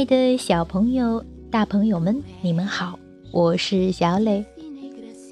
[0.00, 2.98] 爱的小朋友、大朋友们，你们好，
[3.32, 4.42] 我是小磊。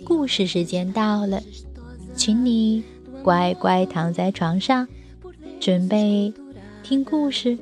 [0.04, 1.40] 故事时间到了，
[2.14, 2.84] 请你
[3.22, 4.86] 乖乖躺在床上，
[5.58, 6.30] 准备
[6.82, 7.56] 听故事。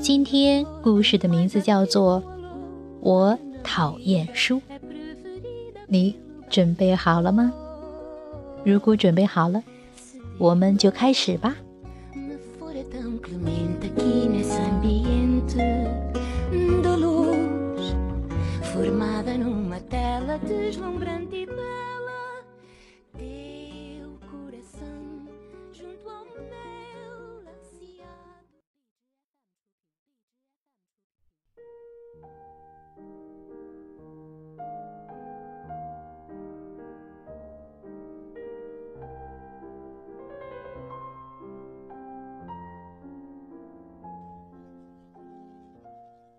[0.00, 2.22] 今天故事的名字叫做
[3.00, 4.58] 《我讨厌书》，
[5.88, 6.14] 你
[6.48, 7.52] 准备好了吗？
[8.64, 9.60] 如果准备好了，
[10.38, 11.56] 我们就开始吧。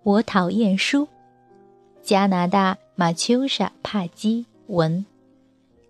[0.05, 1.07] 我讨厌书。
[2.03, 5.03] 加拿大马丘莎·帕基文，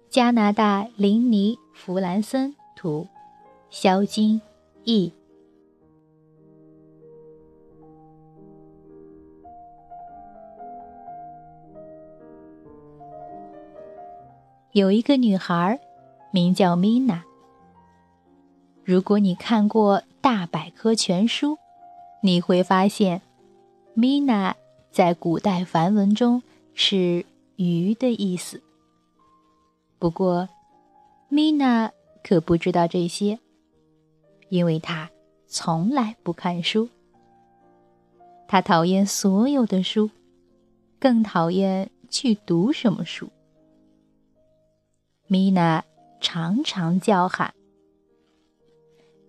[0.09, 3.09] 加拿大林尼·弗兰森图，
[3.69, 4.41] 肖金
[4.85, 5.11] 译。
[14.71, 15.77] 有一个女孩，
[16.31, 17.21] 名叫米娜。
[18.85, 21.55] 如果你看过《大百科全书》，
[22.21, 23.21] 你会发现。
[23.97, 24.53] 米娜
[24.91, 26.43] 在古代梵文中
[26.73, 28.61] 是“鱼”的意思。
[29.99, 30.49] 不过，
[31.29, 31.89] 米娜
[32.21, 33.39] 可不知道这些，
[34.49, 35.09] 因为她
[35.47, 36.89] 从来不看书。
[38.49, 40.09] 她讨厌所有的书，
[40.99, 43.29] 更讨厌去读什么书。
[45.27, 45.85] 米娜
[46.19, 47.53] 常常叫喊：“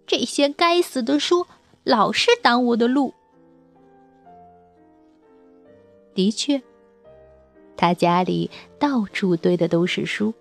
[0.08, 1.46] 这些该死的书
[1.84, 3.14] 老是挡我的路！”
[6.16, 6.62] 的确，
[7.76, 10.32] 他家里到处堆的都是书。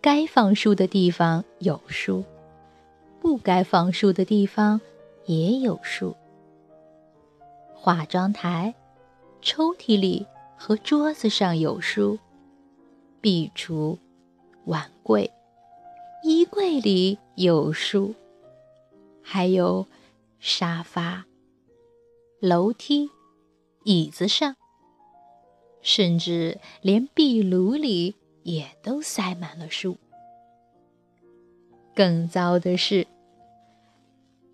[0.00, 2.22] 该放书的地方有书，
[3.20, 4.80] 不该放书的地方
[5.26, 6.14] 也有书。
[7.74, 8.72] 化妆台、
[9.42, 10.24] 抽屉里
[10.56, 12.16] 和桌子上有书，
[13.20, 13.98] 壁橱、
[14.66, 15.28] 碗柜、
[16.22, 18.14] 衣柜里有书，
[19.20, 19.84] 还有
[20.38, 21.24] 沙发、
[22.38, 23.10] 楼梯。
[23.84, 24.56] 椅子上，
[25.82, 29.98] 甚至连壁炉里也都塞满了书。
[31.94, 33.06] 更糟的是，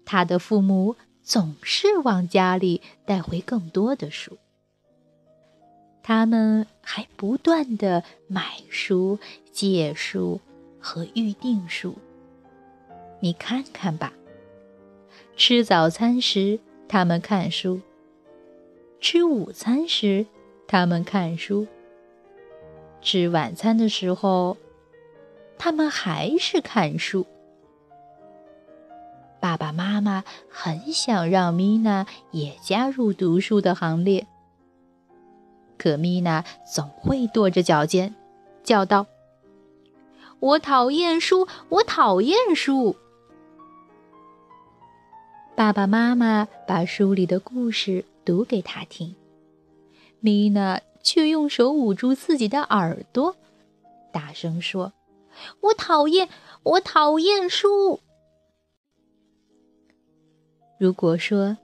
[0.05, 4.37] 他的父母总是往家里带回更多的书。
[6.03, 9.19] 他们还不断的买书、
[9.53, 10.41] 借书
[10.81, 11.97] 和预订书。
[13.21, 14.13] 你看看吧，
[15.37, 16.59] 吃早餐时
[16.89, 17.81] 他们看书。
[19.01, 20.27] 吃午餐时，
[20.69, 21.67] 他们看书；
[23.01, 24.59] 吃晚餐的时候，
[25.59, 27.27] 他们还是看书。
[29.41, 34.27] 爸爸妈妈很想让米娜也加入读书的行列，
[35.79, 38.15] 可米娜总会跺着脚尖，
[38.63, 39.07] 叫道
[40.41, 42.95] ：“我讨厌书，我讨厌书。”
[45.57, 48.05] 爸爸妈妈把书里的故事。
[48.31, 49.17] 读给他听，
[50.21, 53.35] 米娜却用手捂住自己的耳朵，
[54.13, 54.93] 大声说
[55.63, 56.29] ：“我讨厌，
[56.63, 57.99] 我讨厌书。”
[60.79, 61.59] 如果说，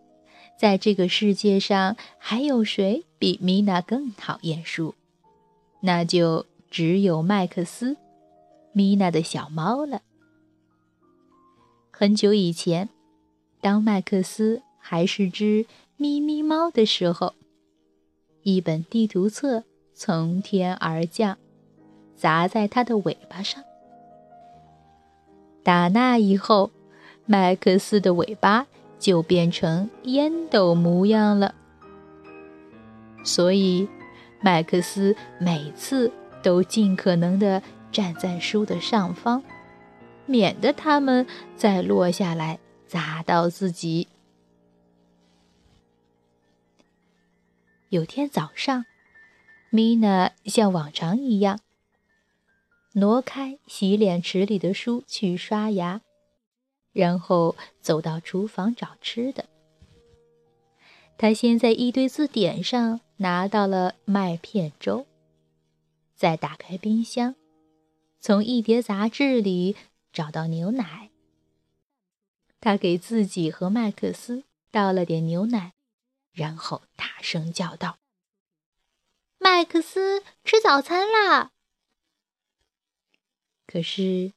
[0.59, 4.97] 在这个世界上还有谁比米娜更讨厌书，
[5.83, 7.97] 那就只有麦克斯，
[8.73, 10.03] 米娜的小猫了。
[11.93, 12.89] 很久以前，
[13.61, 15.65] 当麦克斯还是只……
[15.99, 17.33] 咪咪猫的时候，
[18.43, 21.39] 一本地图册从天而降，
[22.15, 23.65] 砸在它的尾巴上。
[25.63, 26.71] 打那以后，
[27.25, 28.67] 麦克斯的尾巴
[28.99, 31.55] 就变成烟斗模样了。
[33.25, 33.89] 所以，
[34.43, 36.13] 麦克斯每次
[36.43, 39.43] 都尽可能的站在书的上方，
[40.27, 41.27] 免得它们
[41.57, 44.09] 再落下来砸到自己。
[47.91, 48.85] 有天早上，
[49.71, 51.61] 米娜像往常一样
[52.95, 56.01] 挪开洗脸池里的书去刷牙，
[56.93, 59.45] 然后走到厨房找吃的。
[61.17, 65.07] 她先在一堆字典上拿到了麦片粥，
[66.15, 67.35] 再打开冰箱，
[68.21, 69.77] 从一叠杂志里
[70.13, 71.11] 找到牛奶。
[72.61, 74.43] 他给自己和麦克斯
[74.73, 75.75] 倒了点牛奶，
[76.37, 77.97] 然后大声叫道
[79.39, 81.51] ：“麦克斯，吃早餐啦！”
[83.67, 84.35] 可是，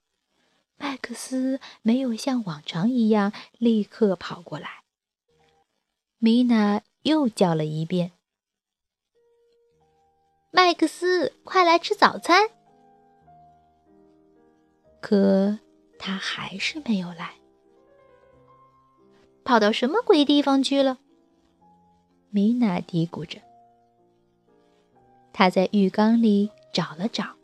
[0.78, 4.86] 麦克斯没有像往常一样立刻跑过来。
[6.20, 8.14] 米娜又叫了一遍
[10.52, 12.50] ：“麦克斯，快来吃早餐！”
[15.02, 15.60] 可
[15.98, 17.36] 他还是没有来，
[19.44, 21.00] 跑到什么鬼地方去了？
[22.32, 23.40] 米娜嘀咕着。
[25.34, 27.36] 他在浴缸里找了找，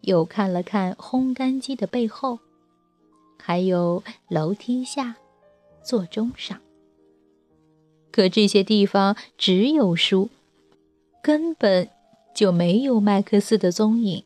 [0.00, 2.38] 又看了看烘干机的背后，
[3.38, 5.16] 还有楼梯下、
[5.82, 6.58] 座钟上。
[8.10, 10.30] 可这些地方只有书，
[11.22, 11.88] 根本
[12.34, 14.24] 就没有麦克斯的踪影。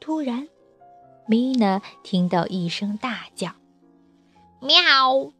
[0.00, 0.48] 突然，
[1.26, 3.52] 米娜听到一声大叫
[4.62, 5.32] ：“喵！”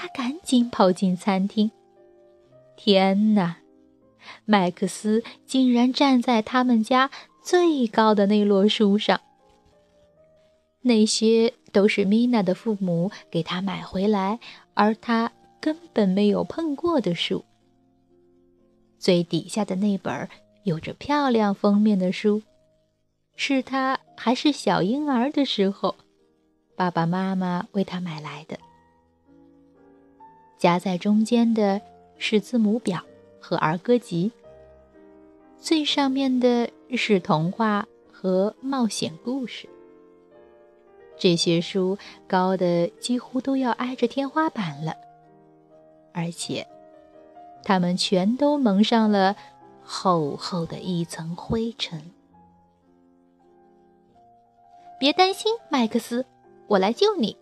[0.00, 1.72] 他赶紧跑进餐厅。
[2.76, 3.56] 天哪，
[4.44, 7.10] 麦克斯竟然站在他们家
[7.42, 9.20] 最高的那摞书上。
[10.82, 14.38] 那些都是米娜的父母给他买回来，
[14.74, 17.44] 而他根本没有碰过的书。
[19.00, 20.28] 最底下的那本
[20.62, 22.40] 有着漂亮封面的书。
[23.34, 25.96] 是他还是小婴儿的时候，
[26.76, 28.56] 爸爸妈妈为他买来的。
[30.58, 31.80] 夹在中间的
[32.18, 33.00] 是字母表
[33.40, 34.32] 和儿歌集，
[35.60, 39.68] 最上面的是童话和冒险故事。
[41.16, 41.96] 这些书
[42.26, 44.94] 高的几乎都要挨着天花板了，
[46.12, 46.66] 而且，
[47.64, 49.36] 它们全都蒙上了
[49.82, 52.02] 厚厚的一层灰尘。
[54.98, 56.26] 别担心，麦克斯，
[56.66, 57.36] 我来救你。”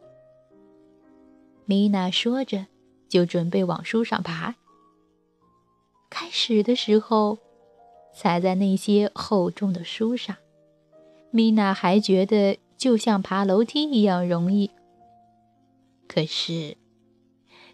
[1.64, 2.66] 米娜说着，
[3.08, 4.54] 就准备往书上爬。
[6.10, 7.38] 开始的时候，
[8.14, 10.36] 踩在那些厚重的书上，
[11.30, 14.70] 米娜还觉得就像爬楼梯一样容易。
[16.08, 16.76] 可是，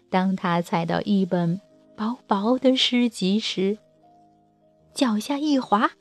[0.09, 1.61] 当她踩到一本
[1.95, 3.77] 薄薄的诗集时，
[4.93, 5.91] 脚下一滑，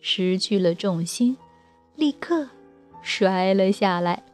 [0.00, 1.36] 失去了重心，
[1.96, 2.48] 立刻。
[3.06, 4.24] 摔了下来，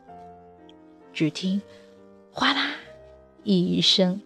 [1.12, 1.61] 只听
[2.31, 2.69] “哗啦”
[3.44, 4.20] 一声，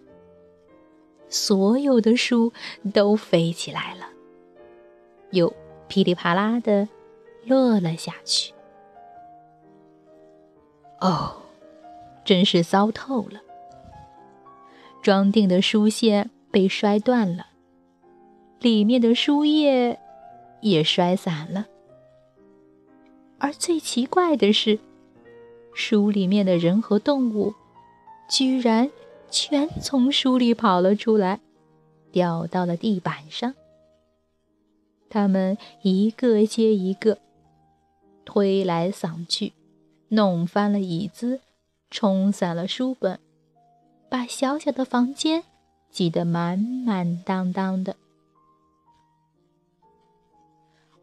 [1.29, 2.51] 所有的书
[2.93, 4.07] 都飞起来了，
[5.31, 5.53] 又
[5.87, 6.87] 噼里啪啦的
[7.45, 8.53] 落了下去。
[10.99, 11.35] 哦，
[12.23, 13.41] 真是糟透了！
[15.01, 17.47] 装订的书线被摔断了，
[18.59, 19.99] 里面的书页
[20.61, 21.67] 也摔散了。
[23.37, 24.79] 而最奇怪的是，
[25.73, 27.53] 书里面的人和动物，
[28.27, 28.89] 居然
[29.37, 31.41] 全从书里跑了出来，
[32.13, 33.53] 掉到了地板上。
[35.09, 37.19] 他们一个接一个，
[38.23, 39.51] 推来搡去，
[40.07, 41.41] 弄翻了椅子，
[41.91, 43.19] 冲散了书本，
[44.07, 45.43] 把小小的房间
[45.89, 47.97] 挤得满满当当的。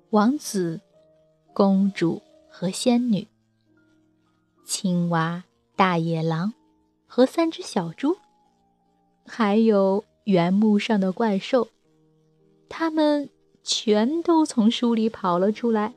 [0.09, 0.81] 王子。
[1.55, 3.29] 公主和仙女，
[4.65, 5.45] 青蛙、
[5.77, 6.55] 大野狼
[7.07, 8.17] 和三只小猪，
[9.35, 11.69] 还有原木上的怪兽，
[12.69, 13.31] 他们
[13.63, 15.95] 全都从书里跑了出来。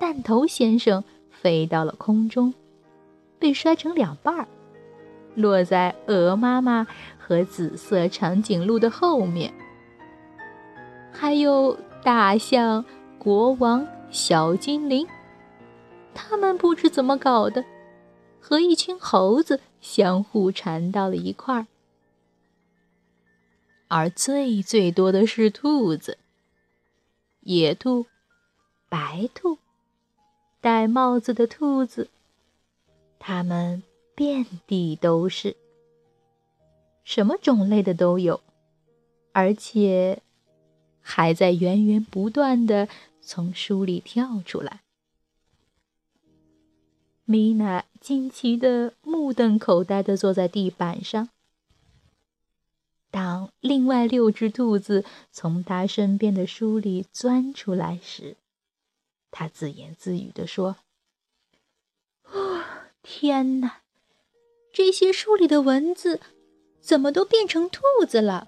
[0.00, 2.54] 弹头先生飞到了空中，
[3.38, 4.48] 被摔成两半儿，
[5.34, 6.86] 落在鹅妈妈
[7.18, 9.52] 和紫色长颈鹿的后面。
[11.12, 12.82] 还有大象。
[13.18, 15.04] 国王、小精灵，
[16.14, 17.64] 他们不知怎么搞的，
[18.48, 21.66] 和一群猴子相互缠到了一块儿。
[23.88, 26.16] 而最最多的是兔子，
[27.40, 28.06] 野兔、
[28.88, 29.58] 白兔、
[30.60, 32.08] 戴帽子的兔子，
[33.18, 33.82] 它们
[34.14, 35.56] 遍地都是，
[37.02, 38.40] 什么种类的都有，
[39.32, 40.22] 而且
[41.00, 42.88] 还在源源不断的。
[43.20, 44.82] 从书里跳出来，
[47.26, 51.28] 米娜惊奇的目瞪口呆的坐在地板上。
[53.10, 58.36] 当另外六只兔子从他身边的书里钻出来时，
[59.30, 60.76] 他自言自语的说
[62.30, 62.62] ：“哦，
[63.02, 63.82] 天哪！
[64.72, 66.20] 这些书里的文字
[66.80, 68.46] 怎么都变成兔子了？”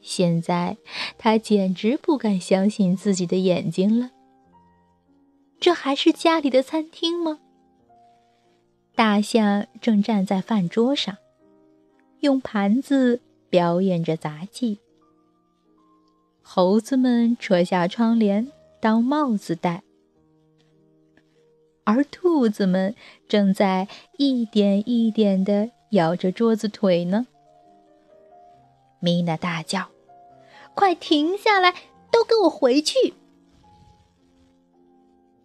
[0.00, 0.76] 现在，
[1.18, 4.10] 他简直不敢相信自己的眼睛了。
[5.64, 7.38] 这还是家里的餐厅吗？
[8.94, 11.16] 大象正站在饭桌上，
[12.20, 14.78] 用盘子表演着杂技。
[16.42, 19.82] 猴子们扯下窗帘当帽子戴，
[21.84, 22.94] 而兔子们
[23.26, 27.26] 正在一点一点地咬着桌子腿呢。
[29.00, 29.88] 米娜大叫
[30.76, 31.74] ：“快停下来！
[32.10, 33.14] 都给我回去！”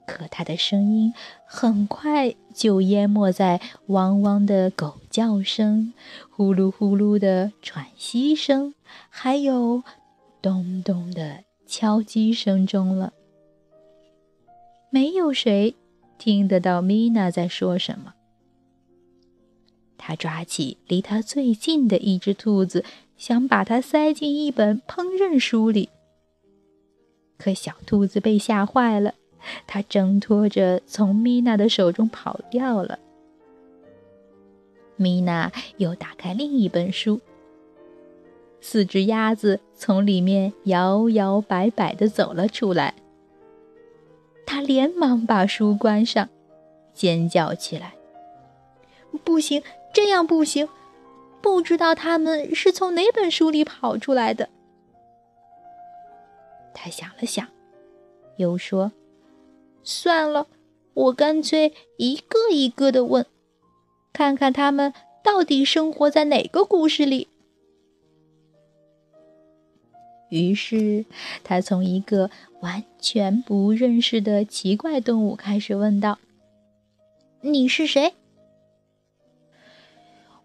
[0.10, 1.14] 可他的声音
[1.46, 5.94] 很快就淹没在汪汪的狗叫声、
[6.32, 8.74] 呼噜呼噜的喘息声，
[9.08, 9.84] 还有
[10.42, 13.14] 咚咚的敲击声中了。
[14.90, 15.76] 没有谁
[16.18, 18.16] 听得到米娜在说什么。
[19.96, 22.84] 他抓起离他最近的一只兔子，
[23.16, 25.90] 想把它塞进一本烹饪书里。
[27.38, 29.14] 可小兔子被吓坏了。
[29.68, 33.00] 他挣脱着从米娜的手中跑掉了。
[34.96, 37.22] 米娜又打开另一本书，
[38.60, 42.94] 四只鸭子从里面摇摇摆摆地走了出来。
[44.46, 46.28] 他连忙把书关上，
[46.94, 47.94] 尖叫起来
[49.24, 49.64] ：“不行，
[49.94, 50.68] 这样不行！
[51.42, 54.50] 不知道他们是从哪本书里跑出来的。”
[56.76, 57.48] 他想了想，
[58.36, 58.92] 又说。
[59.84, 60.48] 算了，
[60.94, 63.26] 我干脆一个一个的问，
[64.14, 64.94] 看看他们
[65.24, 67.28] 到底生活在哪个故事里。
[70.30, 71.06] 于是，
[71.44, 72.30] 他从一个
[72.62, 76.20] 完全不认识的奇怪动物开始问道
[77.42, 78.14] ：“你是谁？”“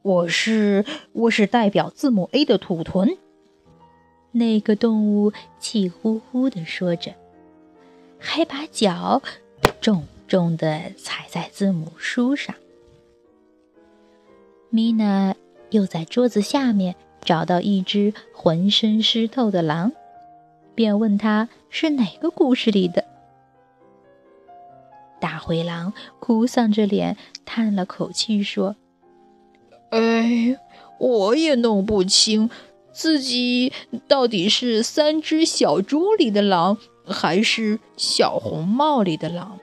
[0.00, 3.19] 我是，我是代表字母 A 的土豚。”
[4.33, 7.14] 那个动物气呼呼的说着。
[8.25, 9.23] 还把脚
[9.83, 12.57] 重重地踩在字母书上。
[14.71, 15.37] 米娜
[15.71, 19.93] 又在桌子下面找到一只浑身湿透的狼，
[20.75, 23.04] 便问他是哪个故事里的。
[25.21, 28.75] 大灰狼哭丧着脸，叹了口气说
[29.90, 30.59] ：“哎，
[30.99, 32.50] 我也弄不清
[32.90, 33.73] 自己
[34.09, 39.58] 到底是三只小猪里的狼。”还是小红帽里的狼。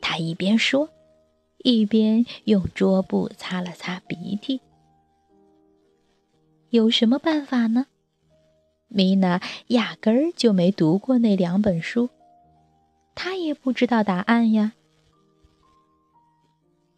[0.00, 0.88] 他一边说，
[1.58, 4.60] 一边用桌布擦了擦鼻涕。
[6.70, 7.86] 有什么办法呢？
[8.88, 12.10] 米娜压根儿就没读过那两本书，
[13.14, 14.74] 她也不知道答案呀。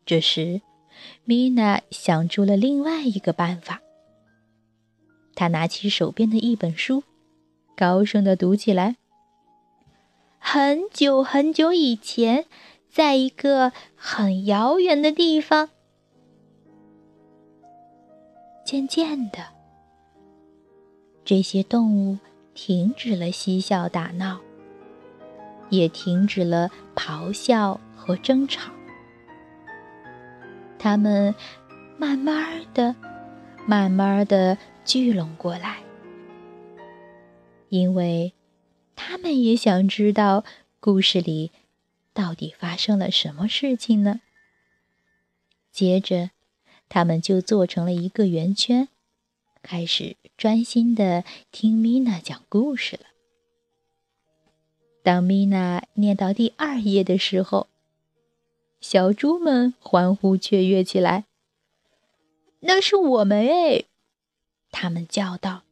[0.04, 0.60] 这时，
[1.24, 3.80] 米娜想出了另外一个办法。
[5.34, 7.02] 他拿起手边的一本书，
[7.76, 8.96] 高声的读起来。
[10.38, 12.44] 很久很久以前，
[12.88, 15.70] 在一个很遥远的地方，
[18.64, 19.46] 渐渐的，
[21.24, 22.18] 这些动物
[22.54, 24.38] 停止了嬉笑打闹，
[25.70, 28.70] 也停止了咆哮和争吵。
[30.78, 31.34] 它们
[31.98, 32.94] 慢慢的、
[33.66, 34.56] 慢慢的。
[34.84, 35.82] 聚拢过来，
[37.70, 38.34] 因为
[38.94, 40.44] 他们也想知道
[40.78, 41.50] 故事里
[42.12, 44.20] 到底发生了什么事情呢。
[45.72, 46.30] 接着，
[46.88, 48.88] 他们就做成了一个圆圈，
[49.62, 53.06] 开始专心的听米娜讲故事了。
[55.02, 57.68] 当米娜念到第二页的时候，
[58.80, 61.24] 小猪们欢呼雀跃起来
[62.60, 63.84] ：“那是我们哎！”
[64.76, 65.62] 他们叫道：“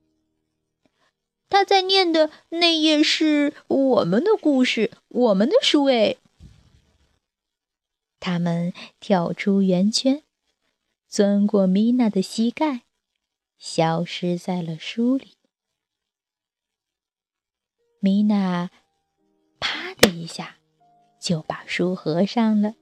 [1.50, 6.16] 他在念的那页是我们的故事，我们的书。”哎，
[8.20, 10.22] 他们跳出圆圈，
[11.08, 12.82] 钻过米娜的膝盖，
[13.58, 15.32] 消失在了书里。
[17.98, 18.70] 米娜
[19.58, 20.58] 啪的一下
[21.20, 22.76] 就把书合上了，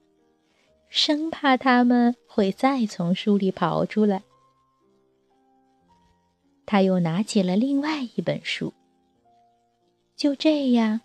[0.87, 4.21] 生怕他们会再从书里跑出来。
[6.71, 8.71] 他又拿起了另外一本书。
[10.15, 11.01] 就这样，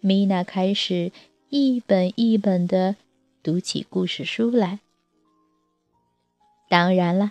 [0.00, 1.12] 米娜开始
[1.50, 2.96] 一本一本的
[3.44, 4.80] 读起故事书来。
[6.68, 7.30] 当然了，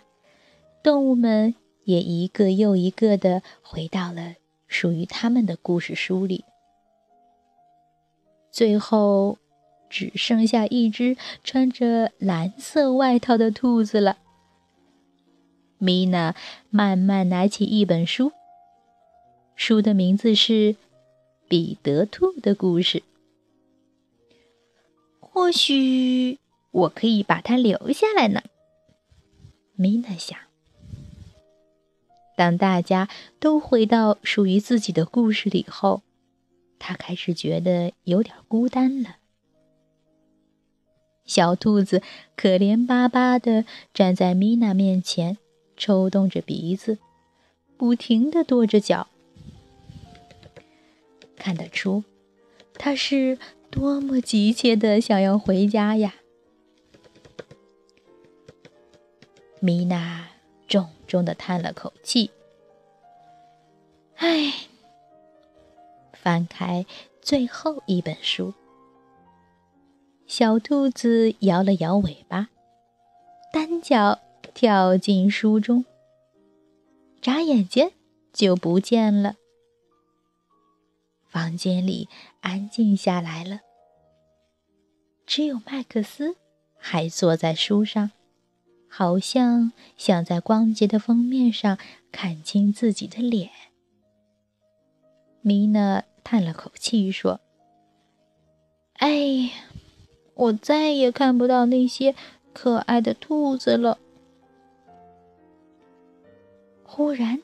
[0.81, 1.53] 动物们
[1.84, 4.36] 也一个又一个的回到了
[4.70, 6.46] 属于他们的故事书里。
[8.50, 9.39] 最后，
[9.89, 14.20] 只剩下一只穿着蓝色外套的兔子了。
[15.84, 16.36] 米娜
[16.70, 18.34] 慢慢拿起一本书，
[19.56, 20.74] 书的名字是
[21.48, 23.02] 《彼得兔的故事。
[25.20, 26.38] 或许
[26.70, 28.44] 我可以把它留下来呢，
[29.74, 30.38] 米娜想。
[32.38, 33.10] 当大家
[33.40, 36.04] 都回到属于自己的故事里后，
[36.78, 39.16] 他开始觉得有点孤单了。
[41.26, 42.04] 小兔子
[42.36, 45.38] 可怜巴巴地站在米娜面前，
[45.82, 47.00] 抽动着鼻子，
[47.76, 49.08] 不停地跺着脚。
[51.36, 52.04] 看得出，
[52.76, 53.40] 它是
[53.72, 56.14] 多么急切的想要回家呀！
[59.60, 60.28] 米娜
[60.68, 62.30] 重重的叹了口气，
[64.18, 64.54] 唉，
[66.14, 66.86] 翻开
[67.24, 68.54] 最后一本书。
[70.28, 72.50] 小兔子摇了摇尾巴，
[73.52, 74.20] 单脚
[74.53, 75.86] 跳进书中，
[77.22, 77.91] 眨眼间
[78.31, 79.36] 就不见了。
[81.27, 82.08] 房间里
[82.41, 83.62] 安静下来了，
[85.25, 86.36] 只有麦克斯
[86.77, 88.12] 还坐在书上，
[88.88, 91.77] 好像想在光洁的封面上
[92.12, 93.50] 看清自己的脸。
[95.41, 97.39] 米娜叹了口气说
[99.00, 99.51] ：“哎。”
[100.34, 102.15] 我再也看不到那些
[102.51, 104.00] 可爱的兔子了。
[106.94, 107.42] 忽然，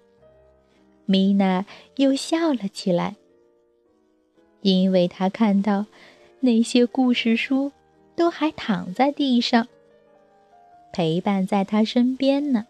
[1.05, 3.15] 米娜又笑了起来，
[4.59, 5.85] 因为她看到
[6.41, 7.71] 那些故事书
[8.13, 9.65] 都还躺在地上，
[10.91, 12.67] 陪伴在她身边呢。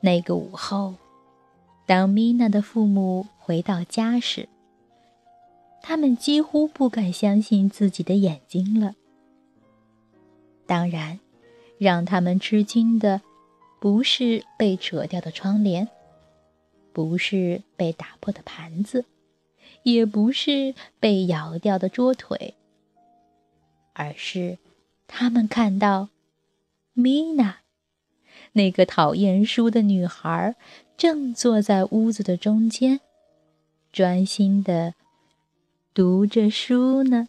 [0.00, 0.94] 那个午后，
[1.84, 4.48] 当米娜的父母回到家时，
[5.82, 8.94] 他们几乎不敢相信自己的眼睛了。
[10.64, 11.20] 当然，
[11.76, 13.20] 让他们吃惊的，
[13.80, 15.88] 不是被扯掉的窗帘，
[16.92, 19.04] 不是被打破的盘子，
[19.82, 22.54] 也不是被咬掉的桌腿，
[23.92, 24.58] 而是
[25.06, 26.08] 他们看到
[26.92, 27.60] 米娜，
[28.52, 30.56] 那个讨厌书的女孩，
[30.96, 33.00] 正坐在屋子的中间，
[33.92, 34.94] 专心的。
[35.94, 37.28] 读着书呢。